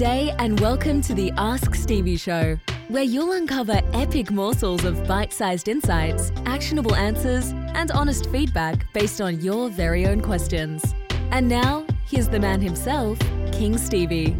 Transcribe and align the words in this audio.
Day, 0.00 0.34
and 0.38 0.58
welcome 0.60 1.02
to 1.02 1.14
the 1.14 1.30
Ask 1.36 1.74
Stevie 1.74 2.16
Show, 2.16 2.58
where 2.88 3.02
you'll 3.02 3.32
uncover 3.32 3.82
epic 3.92 4.30
morsels 4.30 4.86
of 4.86 5.06
bite 5.06 5.30
sized 5.30 5.68
insights, 5.68 6.32
actionable 6.46 6.94
answers, 6.94 7.50
and 7.74 7.90
honest 7.90 8.30
feedback 8.30 8.90
based 8.94 9.20
on 9.20 9.42
your 9.42 9.68
very 9.68 10.06
own 10.06 10.22
questions. 10.22 10.94
And 11.32 11.50
now, 11.50 11.84
here's 12.06 12.30
the 12.30 12.40
man 12.40 12.62
himself, 12.62 13.18
King 13.52 13.76
Stevie. 13.76 14.34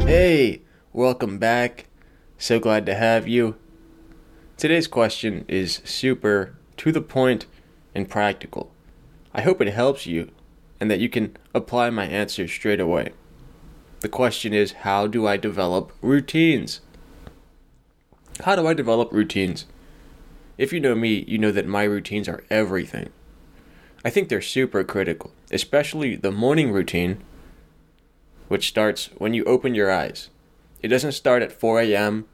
Hey, 0.00 0.62
welcome 0.92 1.38
back. 1.38 1.86
So 2.38 2.58
glad 2.58 2.86
to 2.86 2.94
have 2.96 3.28
you. 3.28 3.54
Today's 4.56 4.88
question 4.88 5.44
is 5.46 5.80
super 5.84 6.56
to 6.78 6.90
the 6.90 7.02
point 7.02 7.46
and 7.94 8.10
practical. 8.10 8.72
I 9.32 9.42
hope 9.42 9.60
it 9.60 9.72
helps 9.72 10.06
you 10.06 10.32
and 10.80 10.90
that 10.90 10.98
you 10.98 11.08
can 11.08 11.36
apply 11.54 11.90
my 11.90 12.04
answer 12.06 12.48
straight 12.48 12.80
away. 12.80 13.12
The 14.00 14.08
question 14.08 14.54
is 14.54 14.72
how 14.72 15.06
do 15.06 15.26
I 15.26 15.36
develop 15.36 15.92
routines? 16.00 16.80
How 18.44 18.54
do 18.54 18.66
I 18.66 18.74
develop 18.74 19.12
routines? 19.12 19.66
If 20.56 20.72
you 20.72 20.78
know 20.78 20.94
me, 20.94 21.24
you 21.26 21.38
know 21.38 21.50
that 21.50 21.66
my 21.66 21.82
routines 21.84 22.28
are 22.28 22.44
everything. 22.50 23.10
I 24.04 24.10
think 24.10 24.28
they're 24.28 24.40
super 24.40 24.84
critical, 24.84 25.32
especially 25.50 26.14
the 26.14 26.30
morning 26.30 26.70
routine, 26.70 27.22
which 28.46 28.68
starts 28.68 29.10
when 29.18 29.34
you 29.34 29.44
open 29.44 29.74
your 29.74 29.90
eyes. 29.90 30.28
It 30.80 30.88
doesn't 30.88 31.12
start 31.12 31.42
at 31.42 31.52
4 31.52 31.80
a.m., 31.80 32.26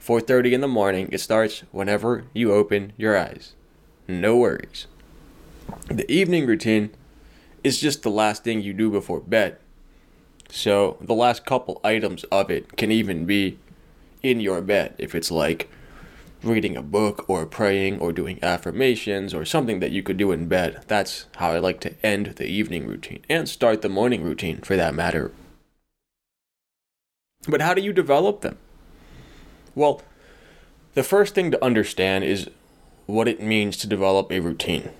4:30 0.00 0.52
in 0.52 0.60
the 0.62 0.68
morning. 0.68 1.08
It 1.12 1.20
starts 1.20 1.62
whenever 1.70 2.24
you 2.32 2.52
open 2.52 2.94
your 2.96 3.16
eyes. 3.16 3.54
No 4.08 4.36
worries. 4.36 4.86
The 5.88 6.10
evening 6.10 6.46
routine 6.46 6.90
is 7.62 7.78
just 7.78 8.02
the 8.02 8.10
last 8.10 8.42
thing 8.42 8.62
you 8.62 8.72
do 8.72 8.90
before 8.90 9.20
bed. 9.20 9.58
So 10.54 10.98
the 11.00 11.14
last 11.14 11.46
couple 11.46 11.80
items 11.82 12.24
of 12.24 12.50
it 12.50 12.76
can 12.76 12.92
even 12.92 13.24
be 13.24 13.58
in 14.22 14.38
your 14.38 14.60
bed 14.60 14.94
if 14.98 15.14
it's 15.14 15.30
like 15.30 15.70
reading 16.42 16.76
a 16.76 16.82
book 16.82 17.24
or 17.26 17.46
praying 17.46 18.00
or 18.00 18.12
doing 18.12 18.38
affirmations 18.42 19.32
or 19.32 19.46
something 19.46 19.80
that 19.80 19.92
you 19.92 20.02
could 20.02 20.18
do 20.18 20.30
in 20.30 20.48
bed. 20.48 20.84
That's 20.88 21.24
how 21.36 21.52
I 21.52 21.58
like 21.58 21.80
to 21.80 21.94
end 22.04 22.34
the 22.36 22.44
evening 22.44 22.86
routine 22.86 23.24
and 23.30 23.48
start 23.48 23.80
the 23.80 23.88
morning 23.88 24.22
routine 24.22 24.58
for 24.58 24.76
that 24.76 24.94
matter. 24.94 25.32
But 27.48 27.62
how 27.62 27.72
do 27.72 27.80
you 27.80 27.94
develop 27.94 28.42
them? 28.42 28.58
Well, 29.74 30.02
the 30.92 31.02
first 31.02 31.34
thing 31.34 31.50
to 31.52 31.64
understand 31.64 32.24
is 32.24 32.50
what 33.06 33.26
it 33.26 33.40
means 33.40 33.78
to 33.78 33.86
develop 33.86 34.30
a 34.30 34.40
routine. 34.40 34.90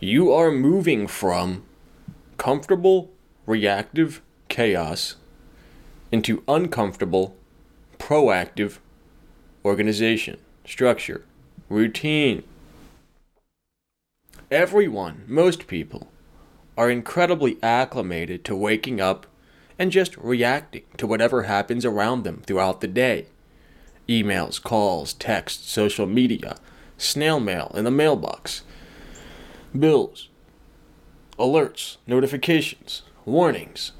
You 0.00 0.32
are 0.32 0.50
moving 0.50 1.06
from 1.06 1.62
comfortable, 2.38 3.12
reactive 3.46 4.20
chaos 4.54 5.16
into 6.12 6.44
uncomfortable, 6.46 7.34
proactive 7.98 8.78
organization, 9.64 10.38
structure, 10.64 11.24
routine. 11.68 12.44
Everyone, 14.52 15.24
most 15.26 15.66
people, 15.66 16.06
are 16.78 16.88
incredibly 16.88 17.58
acclimated 17.64 18.44
to 18.44 18.54
waking 18.54 19.00
up 19.00 19.26
and 19.76 19.90
just 19.90 20.16
reacting 20.18 20.84
to 20.98 21.06
whatever 21.08 21.42
happens 21.42 21.84
around 21.84 22.22
them 22.22 22.40
throughout 22.46 22.80
the 22.80 22.86
day 22.86 23.26
emails, 24.08 24.62
calls, 24.62 25.14
texts, 25.14 25.68
social 25.68 26.06
media, 26.06 26.58
snail 26.96 27.40
mail 27.40 27.72
in 27.74 27.84
the 27.84 27.90
mailbox, 27.90 28.62
bills, 29.76 30.28
alerts, 31.40 31.96
notifications, 32.06 33.02
warnings. 33.24 33.90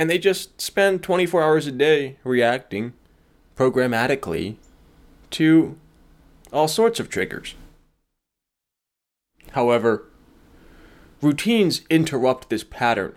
And 0.00 0.08
they 0.08 0.16
just 0.16 0.62
spend 0.62 1.02
24 1.02 1.42
hours 1.42 1.66
a 1.66 1.70
day 1.70 2.16
reacting 2.24 2.94
programmatically 3.54 4.56
to 5.28 5.76
all 6.50 6.68
sorts 6.68 6.98
of 6.98 7.10
triggers. 7.10 7.54
However, 9.50 10.06
routines 11.20 11.82
interrupt 11.90 12.48
this 12.48 12.64
pattern. 12.64 13.14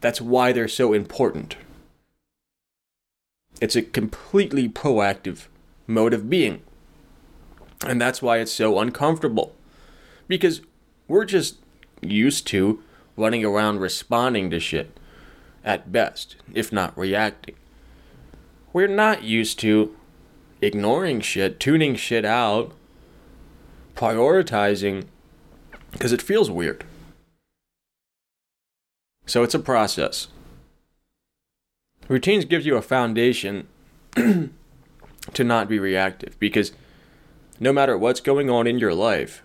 That's 0.00 0.20
why 0.20 0.52
they're 0.52 0.68
so 0.68 0.92
important. 0.92 1.56
It's 3.60 3.74
a 3.74 3.82
completely 3.82 4.68
proactive 4.68 5.48
mode 5.88 6.14
of 6.14 6.30
being. 6.30 6.62
And 7.84 8.00
that's 8.00 8.22
why 8.22 8.38
it's 8.38 8.52
so 8.52 8.78
uncomfortable. 8.78 9.56
Because 10.28 10.60
we're 11.08 11.24
just 11.24 11.56
used 12.00 12.46
to 12.46 12.80
running 13.16 13.44
around 13.44 13.80
responding 13.80 14.50
to 14.50 14.60
shit 14.60 14.96
at 15.64 15.92
best, 15.92 16.36
if 16.54 16.72
not 16.72 16.96
reacting. 16.96 17.54
We're 18.72 18.88
not 18.88 19.22
used 19.22 19.58
to 19.60 19.96
ignoring 20.60 21.20
shit, 21.20 21.58
tuning 21.58 21.96
shit 21.96 22.24
out, 22.24 22.72
prioritizing, 23.94 25.06
because 25.92 26.12
it 26.12 26.22
feels 26.22 26.50
weird. 26.50 26.84
So 29.26 29.42
it's 29.42 29.54
a 29.54 29.58
process. 29.58 30.28
Routines 32.08 32.44
gives 32.44 32.66
you 32.66 32.76
a 32.76 32.82
foundation 32.82 33.68
to 34.14 34.50
not 35.44 35.68
be 35.68 35.78
reactive 35.78 36.38
because 36.40 36.72
no 37.60 37.72
matter 37.72 37.96
what's 37.96 38.20
going 38.20 38.50
on 38.50 38.66
in 38.66 38.78
your 38.78 38.94
life, 38.94 39.42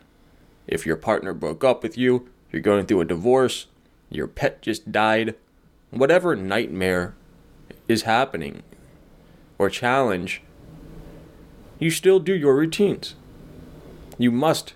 if 0.68 0.86
your 0.86 0.96
partner 0.96 1.34
broke 1.34 1.64
up 1.64 1.84
with 1.84 1.98
you, 1.98 2.28
you're 2.52 2.62
going 2.62 2.86
through 2.86 3.02
a 3.02 3.06
divorce, 3.06 3.68
your 4.10 4.28
pet 4.28 4.62
just 4.62 4.92
died, 4.92 5.36
whatever 5.96 6.36
nightmare 6.36 7.16
is 7.88 8.04
happening 8.04 8.62
or 9.58 9.70
challenge, 9.70 10.42
you 11.80 11.90
still 11.90 12.20
do 12.20 12.34
your 12.34 12.56
routines. 12.56 13.16
You 14.18 14.32
must 14.32 14.74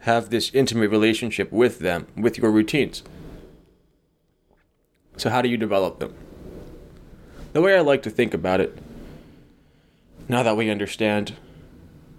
have 0.00 0.30
this 0.30 0.50
intimate 0.54 0.90
relationship 0.90 1.52
with 1.52 1.78
them, 1.78 2.06
with 2.16 2.38
your 2.38 2.50
routines. 2.50 3.02
So, 5.16 5.30
how 5.30 5.42
do 5.42 5.48
you 5.48 5.56
develop 5.56 6.00
them? 6.00 6.14
The 7.52 7.60
way 7.60 7.76
I 7.76 7.80
like 7.80 8.02
to 8.04 8.10
think 8.10 8.32
about 8.32 8.60
it, 8.60 8.78
now 10.28 10.42
that 10.42 10.56
we 10.56 10.70
understand 10.70 11.36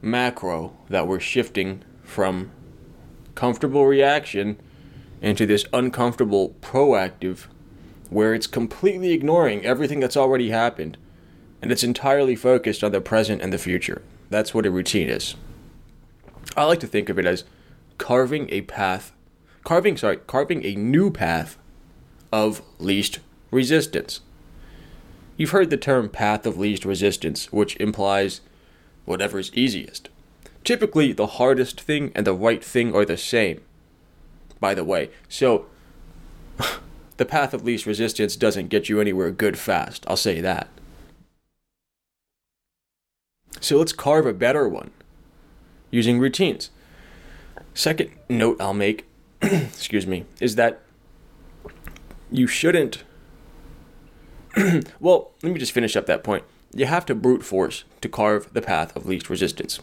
macro, 0.01 0.77
that 0.89 1.07
we're 1.07 1.19
shifting 1.19 1.83
from 2.03 2.51
comfortable 3.33 3.87
reaction 3.87 4.59
into 5.21 5.45
this 5.45 5.65
uncomfortable 5.73 6.55
proactive 6.61 7.47
where 8.13 8.33
it's 8.33 8.47
completely 8.47 9.11
ignoring 9.11 9.65
everything 9.65 9.99
that's 9.99 10.17
already 10.17 10.49
happened 10.49 10.97
and 11.61 11.71
it's 11.71 11.83
entirely 11.83 12.35
focused 12.35 12.83
on 12.83 12.91
the 12.91 13.01
present 13.01 13.41
and 13.41 13.53
the 13.53 13.57
future. 13.57 14.01
That's 14.29 14.53
what 14.53 14.65
a 14.65 14.71
routine 14.71 15.09
is. 15.09 15.35
I 16.57 16.65
like 16.65 16.79
to 16.81 16.87
think 16.87 17.09
of 17.09 17.17
it 17.17 17.25
as 17.25 17.45
carving 17.97 18.49
a 18.51 18.61
path, 18.61 19.13
carving, 19.63 19.97
sorry, 19.97 20.17
carving 20.17 20.65
a 20.65 20.75
new 20.75 21.09
path 21.09 21.57
of 22.31 22.61
least 22.79 23.19
resistance. 23.49 24.19
You've 25.37 25.51
heard 25.51 25.69
the 25.69 25.77
term 25.77 26.09
path 26.09 26.45
of 26.45 26.57
least 26.57 26.85
resistance, 26.85 27.51
which 27.51 27.75
implies 27.77 28.41
whatever's 29.05 29.53
easiest. 29.53 30.09
Typically, 30.63 31.13
the 31.13 31.27
hardest 31.27 31.81
thing 31.81 32.11
and 32.13 32.27
the 32.27 32.33
right 32.33 32.63
thing 32.63 32.95
are 32.95 33.05
the 33.05 33.17
same 33.17 33.61
by 34.63 34.73
the 34.73 34.85
way. 34.85 35.09
So, 35.27 35.65
the 37.17 37.25
path 37.25 37.53
of 37.53 37.63
least 37.63 37.85
resistance 37.85 38.35
doesn't 38.35 38.69
get 38.69 38.89
you 38.89 38.99
anywhere 38.99 39.31
good 39.31 39.57
fast. 39.57 40.03
I'll 40.07 40.17
say 40.17 40.41
that. 40.41 40.67
So, 43.59 43.77
let's 43.77 43.93
carve 43.93 44.25
a 44.25 44.33
better 44.33 44.67
one 44.67 44.91
using 45.91 46.19
routines. 46.19 46.71
Second 47.73 48.09
note 48.27 48.59
I'll 48.59 48.73
make, 48.73 49.05
excuse 49.41 50.05
me, 50.05 50.25
is 50.39 50.55
that 50.55 50.81
you 52.31 52.47
shouldn't. 52.47 53.03
well, 54.99 55.31
let 55.41 55.53
me 55.53 55.59
just 55.59 55.71
finish 55.71 55.95
up 55.95 56.07
that 56.07 56.23
point. 56.23 56.43
You 56.73 56.87
have 56.87 57.05
to 57.05 57.15
brute 57.15 57.43
force 57.43 57.83
to 58.01 58.09
carve 58.09 58.51
the 58.53 58.61
path 58.61 58.95
of 58.95 59.05
least 59.05 59.29
resistance. 59.29 59.79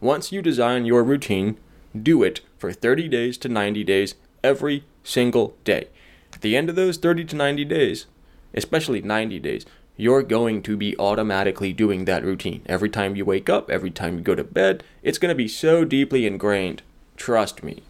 Once 0.00 0.30
you 0.30 0.42
design 0.42 0.84
your 0.84 1.02
routine, 1.02 1.56
do 2.00 2.22
it 2.22 2.40
for 2.58 2.72
30 2.72 3.08
days 3.08 3.38
to 3.38 3.48
90 3.48 3.82
days 3.84 4.14
every 4.44 4.84
single 5.02 5.56
day. 5.64 5.88
At 6.36 6.42
the 6.42 6.54
end 6.54 6.68
of 6.68 6.76
those 6.76 6.98
30 6.98 7.24
to 7.24 7.36
90 7.36 7.64
days, 7.64 8.04
especially 8.52 9.00
90 9.00 9.38
days, 9.38 9.64
you're 9.96 10.22
going 10.22 10.62
to 10.64 10.76
be 10.76 10.94
automatically 10.98 11.72
doing 11.72 12.04
that 12.04 12.24
routine. 12.24 12.62
Every 12.66 12.90
time 12.90 13.16
you 13.16 13.24
wake 13.24 13.48
up, 13.48 13.70
every 13.70 13.90
time 13.90 14.18
you 14.18 14.20
go 14.20 14.34
to 14.34 14.44
bed, 14.44 14.84
it's 15.02 15.16
going 15.16 15.30
to 15.30 15.34
be 15.34 15.48
so 15.48 15.82
deeply 15.86 16.26
ingrained. 16.26 16.82
Trust 17.16 17.62
me. 17.62 17.82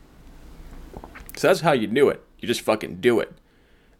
So 1.36 1.48
that's 1.48 1.62
how 1.62 1.72
you 1.72 1.88
do 1.88 2.08
it. 2.08 2.22
You 2.38 2.46
just 2.46 2.60
fucking 2.60 3.00
do 3.00 3.18
it. 3.18 3.32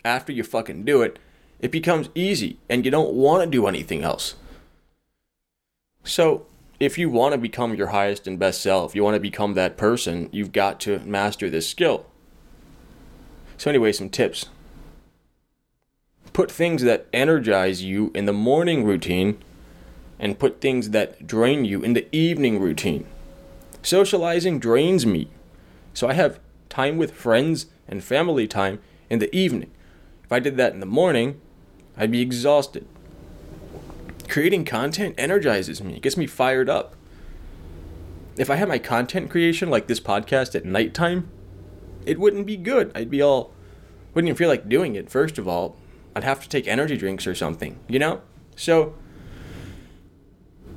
After 0.05 0.33
you 0.33 0.45
fucking 0.45 0.85
do 0.85 1.03
it, 1.03 1.19
it 1.59 1.73
becomes 1.73 2.09
easy 2.15 2.61
and 2.69 2.85
you 2.85 2.93
don't 2.93 3.15
want 3.15 3.43
to 3.43 3.51
do 3.51 3.67
anything 3.67 4.05
else. 4.05 4.37
So, 6.05 6.47
if 6.79 6.99
you 6.99 7.11
want 7.11 7.33
to 7.33 7.39
become 7.39 7.75
your 7.75 7.89
highest 7.89 8.29
and 8.29 8.39
best 8.39 8.61
self, 8.61 8.95
you 8.95 9.03
want 9.03 9.15
to 9.15 9.21
become 9.21 9.55
that 9.55 9.77
person, 9.77 10.29
you've 10.31 10.53
got 10.53 10.79
to 10.83 11.01
master 11.01 11.51
this 11.51 11.69
skill. 11.69 12.07
So, 13.58 13.70
anyway, 13.70 13.93
some 13.93 14.11
tips. 14.11 14.47
Put 16.32 16.50
things 16.50 16.82
that 16.82 17.06
energize 17.12 17.82
you 17.82 18.11
in 18.14 18.26
the 18.26 18.32
morning 18.32 18.85
routine 18.85 19.38
and 20.19 20.38
put 20.38 20.61
things 20.61 20.91
that 20.91 21.26
drain 21.26 21.64
you 21.64 21.82
in 21.82 21.94
the 21.94 22.14
evening 22.14 22.61
routine. 22.61 23.06
Socializing 23.82 24.58
drains 24.58 25.06
me. 25.06 25.31
So 25.94 26.08
I 26.08 26.14
have 26.14 26.41
time 26.69 26.97
with 26.97 27.12
friends 27.12 27.67
and 27.88 28.03
family 28.03 28.47
time 28.47 28.81
in 29.08 29.19
the 29.19 29.35
evening. 29.35 29.70
If 30.25 30.32
I 30.32 30.41
did 30.41 30.56
that 30.56 30.73
in 30.73 30.81
the 30.81 30.87
morning, 30.87 31.41
I'd 31.97 32.11
be 32.11 32.20
exhausted. 32.20 32.87
Creating 34.29 34.64
content 34.64 35.14
energizes 35.17 35.82
me, 35.82 35.97
it 35.97 36.02
gets 36.02 36.17
me 36.17 36.26
fired 36.26 36.69
up. 36.69 36.97
If 38.37 38.50
I 38.50 38.56
had 38.56 38.69
my 38.69 38.79
content 38.79 39.31
creation 39.31 39.70
like 39.70 39.87
this 39.87 40.00
podcast 40.00 40.55
at 40.55 40.64
nighttime, 40.64 41.31
it 42.06 42.19
wouldn't 42.19 42.47
be 42.47 42.56
good. 42.56 42.93
I'd 42.94 43.11
be 43.11 43.20
all, 43.20 43.53
wouldn't 44.14 44.29
even 44.29 44.37
feel 44.37 44.49
like 44.49 44.69
doing 44.69 44.94
it, 44.94 45.11
first 45.11 45.37
of 45.37 45.47
all. 45.47 45.76
I'd 46.14 46.25
have 46.25 46.41
to 46.41 46.49
take 46.49 46.67
energy 46.67 46.97
drinks 46.97 47.26
or 47.26 47.35
something, 47.35 47.79
you 47.88 47.99
know? 47.99 48.23
So, 48.55 48.94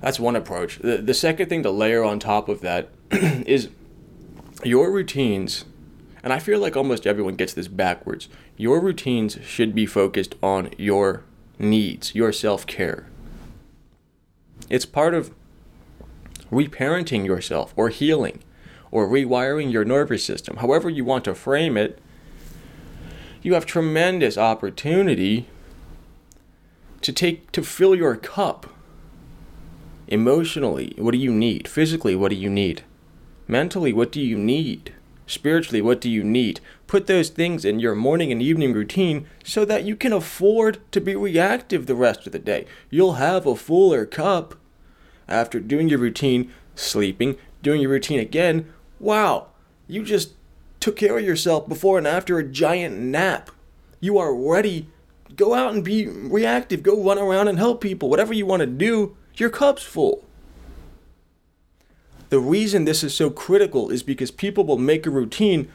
that's 0.01 0.19
one 0.19 0.35
approach. 0.35 0.79
The, 0.79 0.97
the 0.97 1.13
second 1.13 1.47
thing 1.47 1.63
to 1.63 1.71
layer 1.71 2.03
on 2.03 2.19
top 2.19 2.49
of 2.49 2.61
that 2.61 2.89
is 3.11 3.69
your 4.63 4.91
routines, 4.91 5.63
and 6.23 6.33
I 6.33 6.39
feel 6.39 6.59
like 6.59 6.75
almost 6.75 7.07
everyone 7.07 7.35
gets 7.35 7.53
this 7.53 7.69
backwards. 7.69 8.27
Your 8.57 8.81
routines 8.81 9.37
should 9.45 9.73
be 9.73 9.85
focused 9.85 10.35
on 10.43 10.71
your 10.77 11.23
needs, 11.57 12.13
your 12.15 12.33
self 12.33 12.65
care. 12.65 13.07
It's 14.69 14.85
part 14.85 15.13
of 15.13 15.33
reparenting 16.51 17.25
yourself 17.25 17.73
or 17.77 17.89
healing 17.89 18.43
or 18.91 19.07
rewiring 19.07 19.71
your 19.71 19.85
nervous 19.85 20.23
system. 20.23 20.57
However, 20.57 20.89
you 20.89 21.05
want 21.05 21.25
to 21.25 21.35
frame 21.35 21.77
it, 21.77 21.99
you 23.41 23.53
have 23.53 23.65
tremendous 23.65 24.37
opportunity 24.37 25.47
to 27.01 27.13
take 27.13 27.51
to 27.53 27.63
fill 27.63 27.95
your 27.95 28.15
cup 28.15 28.67
Emotionally, 30.09 30.95
what 30.97 31.11
do 31.11 31.19
you 31.19 31.31
need? 31.31 31.67
Physically, 31.67 32.15
what 32.15 32.29
do 32.29 32.35
you 32.35 32.49
need? 32.49 32.81
Mentally, 33.47 33.93
what 33.93 34.11
do 34.11 34.19
you 34.19 34.39
need? 34.39 34.95
Spiritually, 35.27 35.83
what 35.83 36.01
do 36.01 36.09
you 36.09 36.23
need? 36.23 36.59
Put 36.87 37.05
those 37.05 37.29
things 37.29 37.63
in 37.63 37.79
your 37.79 37.93
morning 37.93 38.31
and 38.31 38.41
evening 38.41 38.73
routine 38.73 39.27
so 39.43 39.65
that 39.65 39.83
you 39.83 39.95
can 39.95 40.11
afford 40.11 40.79
to 40.93 40.99
be 40.99 41.15
reactive 41.15 41.85
the 41.85 41.93
rest 41.93 42.25
of 42.25 42.31
the 42.33 42.39
day. 42.39 42.65
You'll 42.89 43.13
have 43.13 43.45
a 43.45 43.55
fuller 43.55 44.07
cup 44.07 44.55
after 45.27 45.59
doing 45.59 45.89
your 45.89 45.99
routine, 45.99 46.51
sleeping, 46.73 47.35
doing 47.61 47.79
your 47.79 47.91
routine 47.91 48.19
again. 48.19 48.73
Wow, 48.99 49.47
you 49.87 50.03
just 50.03 50.33
took 50.79 50.95
care 50.95 51.17
of 51.17 51.23
yourself 51.23 51.67
before 51.67 51.97
and 51.97 52.07
after 52.07 52.37
a 52.37 52.43
giant 52.43 52.97
nap. 52.97 53.51
You 53.99 54.17
are 54.17 54.33
ready. 54.33 54.87
Go 55.35 55.53
out 55.53 55.73
and 55.73 55.83
be 55.83 56.07
reactive. 56.07 56.83
Go 56.83 57.03
run 57.03 57.17
around 57.17 57.47
and 57.47 57.57
help 57.57 57.81
people. 57.81 58.09
Whatever 58.09 58.33
you 58.33 58.45
want 58.45 58.61
to 58.61 58.67
do, 58.67 59.15
your 59.35 59.49
cup's 59.49 59.83
full. 59.83 60.23
The 62.29 62.39
reason 62.39 62.85
this 62.85 63.03
is 63.03 63.13
so 63.13 63.29
critical 63.29 63.89
is 63.89 64.03
because 64.03 64.31
people 64.31 64.63
will 64.63 64.77
make 64.77 65.05
a 65.05 65.09
routine 65.09 65.69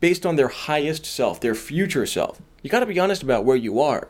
based 0.00 0.24
on 0.24 0.36
their 0.36 0.48
highest 0.48 1.04
self, 1.04 1.40
their 1.40 1.54
future 1.54 2.06
self. 2.06 2.40
You 2.62 2.70
got 2.70 2.80
to 2.80 2.86
be 2.86 2.98
honest 2.98 3.22
about 3.22 3.44
where 3.44 3.56
you 3.56 3.80
are. 3.80 4.08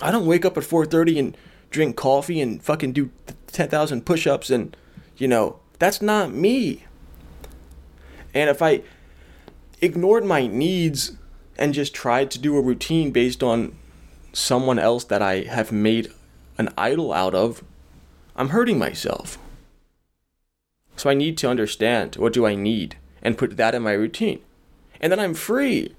I 0.00 0.10
don't 0.10 0.26
wake 0.26 0.44
up 0.44 0.56
at 0.56 0.64
4:30 0.64 1.18
and 1.18 1.36
drink 1.70 1.96
coffee 1.96 2.40
and 2.40 2.62
fucking 2.62 2.92
do 2.92 3.10
10,000 3.48 4.04
push-ups 4.04 4.50
and 4.50 4.76
you 5.16 5.28
know, 5.28 5.60
that's 5.78 6.00
not 6.02 6.32
me. 6.32 6.84
And 8.34 8.48
if 8.48 8.62
I 8.62 8.82
ignored 9.80 10.24
my 10.24 10.46
needs 10.46 11.12
and 11.58 11.74
just 11.74 11.94
tried 11.94 12.30
to 12.30 12.38
do 12.38 12.56
a 12.56 12.62
routine 12.62 13.10
based 13.10 13.42
on 13.42 13.76
someone 14.32 14.78
else 14.78 15.04
that 15.04 15.22
I 15.22 15.42
have 15.42 15.72
made 15.72 16.10
an 16.58 16.70
idol 16.76 17.12
out 17.12 17.34
of, 17.34 17.62
I'm 18.34 18.50
hurting 18.50 18.78
myself. 18.78 19.38
So 20.96 21.10
I 21.10 21.14
need 21.14 21.36
to 21.38 21.50
understand 21.50 22.16
what 22.16 22.32
do 22.32 22.46
I 22.46 22.54
need 22.54 22.96
and 23.22 23.38
put 23.38 23.56
that 23.56 23.74
in 23.74 23.82
my 23.82 23.92
routine. 23.92 24.40
And 25.00 25.10
then 25.10 25.20
I'm 25.20 25.34
free 25.34 25.94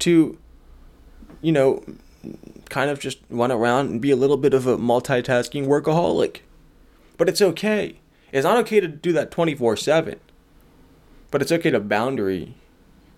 to, 0.00 0.38
you 1.42 1.52
know, 1.52 1.84
kind 2.68 2.90
of 2.90 2.98
just 2.98 3.18
run 3.30 3.52
around 3.52 3.90
and 3.90 4.00
be 4.00 4.10
a 4.10 4.16
little 4.16 4.36
bit 4.36 4.54
of 4.54 4.66
a 4.66 4.76
multitasking 4.78 5.66
workaholic. 5.66 6.38
But 7.16 7.28
it's 7.28 7.42
okay. 7.42 7.98
It's 8.32 8.44
not 8.44 8.58
okay 8.58 8.80
to 8.80 8.88
do 8.88 9.12
that 9.12 9.30
24 9.30 9.76
7. 9.76 10.20
But 11.30 11.42
it's 11.42 11.52
okay 11.52 11.70
to 11.70 11.80
boundary 11.80 12.54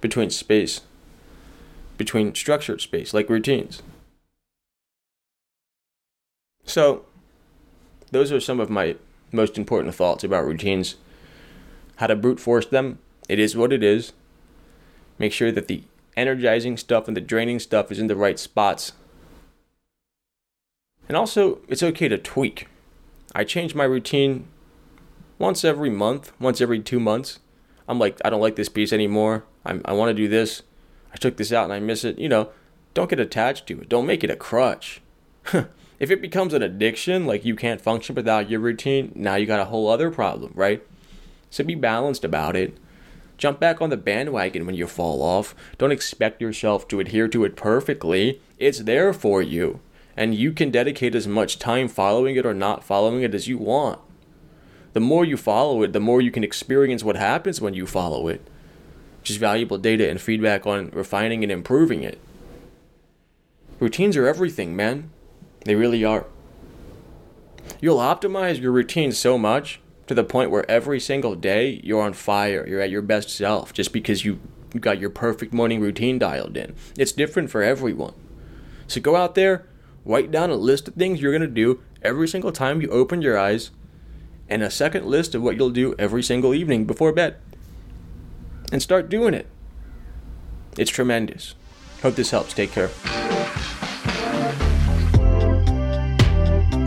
between 0.01 0.31
space, 0.31 0.81
between 1.97 2.35
structured 2.35 2.81
space, 2.81 3.15
like 3.15 3.29
routines. 3.29 3.83
So, 6.65 7.05
those 8.11 8.33
are 8.33 8.41
some 8.41 8.61
of 8.61 8.71
my 8.71 8.97
most 9.33 9.57
important 9.57 9.95
thoughts 9.95 10.25
about 10.25 10.45
routines. 10.45 10.97
How 11.97 12.07
to 12.09 12.17
brute 12.17 12.41
force 12.41 12.67
them. 12.67 12.99
It 13.29 13.39
is 13.39 13.57
what 13.57 13.73
it 13.73 13.83
is. 13.83 14.13
Make 15.19 15.33
sure 15.33 15.53
that 15.53 15.69
the 15.69 15.85
energizing 16.17 16.77
stuff 16.77 17.07
and 17.07 17.17
the 17.17 17.21
draining 17.21 17.59
stuff 17.59 17.93
is 17.93 17.99
in 17.99 18.07
the 18.07 18.17
right 18.17 18.39
spots. 18.39 18.93
And 21.09 21.17
also, 21.17 21.59
it's 21.69 21.83
okay 21.83 22.09
to 22.09 22.19
tweak. 22.19 22.69
I 23.35 23.45
change 23.45 23.75
my 23.75 23.85
routine 23.85 24.47
once 25.39 25.65
every 25.65 25.91
month, 25.91 26.33
once 26.41 26.61
every 26.61 26.81
two 26.81 27.01
months. 27.01 27.39
I'm 27.91 27.99
like, 27.99 28.21
I 28.25 28.31
don't 28.31 28.41
like 28.41 28.57
this 28.57 28.69
piece 28.69 28.93
anymore. 28.93 29.45
I'm, 29.67 29.83
I 29.85 29.93
want 29.93 30.11
to 30.11 30.15
do 30.15 30.29
this. 30.29 30.63
I 31.13 31.17
took 31.17 31.37
this 31.37 31.53
out 31.53 31.65
and 31.65 31.73
I 31.73 31.81
miss 31.81 32.05
it. 32.05 32.19
You 32.19 32.29
know, 32.29 32.51
don't 32.95 33.11
get 33.11 33.21
attached 33.21 33.67
to 33.67 33.81
it. 33.81 33.89
Don't 33.89 34.07
make 34.07 34.25
it 34.25 34.31
a 34.31 34.37
crutch. 34.37 35.03
If 36.01 36.11
it 36.11 36.23
becomes 36.23 36.55
an 36.55 36.63
addiction, 36.63 37.27
like 37.27 37.45
you 37.45 37.55
can't 37.55 37.79
function 37.81 38.15
without 38.15 38.49
your 38.49 38.61
routine, 38.61 39.13
now 39.15 39.35
you 39.35 39.45
got 39.45 39.61
a 39.61 39.67
whole 39.67 39.87
other 39.87 40.11
problem, 40.11 40.51
right? 40.55 40.83
So 41.51 41.63
be 41.63 41.75
balanced 41.75 42.25
about 42.25 42.57
it. 42.57 42.79
Jump 43.37 43.61
back 43.61 43.83
on 43.83 43.91
the 43.91 43.99
bandwagon 43.99 44.65
when 44.65 44.75
you 44.75 44.87
fall 44.87 45.23
off. 45.23 45.55
Don't 45.77 45.93
expect 45.93 46.41
yourself 46.41 46.89
to 46.89 47.01
adhere 47.01 47.29
to 47.29 47.45
it 47.45 47.55
perfectly. 47.55 48.41
It's 48.57 48.79
there 48.79 49.13
for 49.13 49.43
you. 49.43 49.81
And 50.17 50.35
you 50.35 50.53
can 50.53 50.71
dedicate 50.71 51.15
as 51.15 51.29
much 51.29 51.59
time 51.59 51.87
following 51.87 52.37
it 52.37 52.47
or 52.47 52.55
not 52.55 52.83
following 52.83 53.23
it 53.23 53.35
as 53.35 53.47
you 53.47 53.59
want. 53.59 54.01
The 54.93 55.01
more 55.01 55.25
you 55.25 55.37
follow 55.37 55.83
it, 55.83 55.93
the 55.93 56.01
more 56.01 56.21
you 56.21 56.31
can 56.31 56.45
experience 56.45 57.05
what 57.05 57.17
happens 57.17 57.61
when 57.61 57.75
you 57.75 57.87
follow 57.87 58.29
it, 58.29 58.41
Just 59.23 59.39
valuable 59.39 59.79
data 59.79 60.09
and 60.09 60.21
feedback 60.21 60.67
on 60.67 60.91
refining 60.91 61.43
and 61.43 61.53
improving 61.53 62.03
it. 62.03 62.19
Routines 63.79 64.17
are 64.17 64.27
everything, 64.27 64.75
man. 64.75 65.11
They 65.65 65.75
really 65.75 66.05
are. 66.05 66.27
You'll 67.81 67.99
optimize 67.99 68.61
your 68.61 68.73
routine 68.73 69.13
so 69.13 69.39
much 69.39 69.81
to 70.07 70.15
the 70.15 70.25
point 70.25 70.51
where 70.51 70.69
every 70.71 71.01
single 71.01 71.35
day 71.35 71.81
you're 71.85 72.03
on 72.03 72.13
fire, 72.15 72.67
you're 72.67 72.81
at 72.81 72.91
your 72.91 73.03
best 73.03 73.31
self 73.31 73.73
just 73.73 73.93
because 73.93 74.25
you 74.25 74.41
got 74.79 75.01
your 75.01 75.11
perfect 75.11 75.53
morning 75.53 75.81
routine 75.81 76.19
dialed 76.19 76.57
in. 76.57 76.75
It's 76.99 77.13
different 77.13 77.51
for 77.51 77.63
everyone. 77.63 78.15
So 78.87 79.01
go 79.01 79.17
out 79.17 79.35
there, 79.35 79.67
write 80.05 80.31
down 80.31 80.51
a 80.51 80.57
list 80.57 80.89
of 80.89 80.95
things 80.95 81.21
you're 81.21 81.37
going 81.37 81.43
to 81.43 81.47
do 81.47 81.81
every 82.03 82.27
single 82.27 82.53
time 82.53 82.81
you 82.81 82.89
open 82.89 83.23
your 83.23 83.39
eyes, 83.39 83.71
and 84.51 84.63
a 84.63 84.71
second 84.71 85.07
list 85.07 85.35
of 85.35 85.43
what 85.43 85.57
you'll 85.57 85.71
do 85.71 85.95
every 85.99 86.23
single 86.23 86.53
evening 86.53 86.85
before 86.85 87.13
bed. 87.13 87.37
And 88.73 88.83
start 88.83 89.09
doing 89.09 89.35
it. 89.35 89.47
It's 90.77 90.91
tremendous. 90.91 91.55
Hope 92.03 92.17
this 92.17 92.31
helps. 92.31 92.53
Take 92.53 92.73
care. 92.73 92.91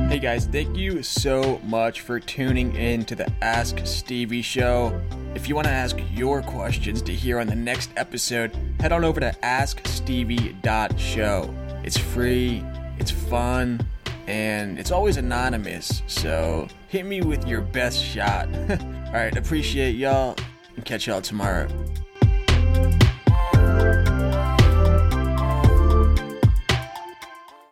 Hey 0.10 0.20
guys, 0.20 0.46
thank 0.46 0.78
you 0.78 1.02
so 1.02 1.60
much 1.64 2.02
for 2.02 2.20
tuning 2.20 2.76
in 2.76 3.04
to 3.06 3.16
the 3.16 3.32
Ask 3.42 3.80
Stevie 3.86 4.44
show. 4.44 5.02
If 5.36 5.50
you 5.50 5.56
want 5.56 5.66
to 5.66 5.74
ask 5.74 5.98
your 6.12 6.44
questions 6.44 7.02
to 7.02 7.12
hear 7.12 7.40
on 7.40 7.48
the 7.48 7.56
next 7.56 7.90
episode, 7.98 8.56
head 8.80 8.92
on 8.92 9.04
over 9.04 9.20
to 9.20 9.36
askstevie.show. 9.42 11.56
It's 11.84 11.98
free, 11.98 12.64
it's 13.00 13.10
fun, 13.12 13.82
and 14.28 14.80
it's 14.80 14.92
always 14.92 15.18
anonymous, 15.18 16.04
so 16.08 16.68
hit 16.88 17.06
me 17.06 17.22
with 17.22 17.48
your 17.48 17.62
best 17.62 18.02
shot. 18.04 18.48
Alright, 19.08 19.38
appreciate 19.38 19.96
y'all, 19.96 20.36
and 20.76 20.86
catch 20.86 21.08
y'all 21.08 21.22
tomorrow. 21.22 21.68